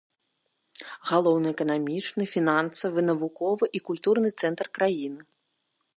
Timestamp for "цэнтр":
4.39-4.65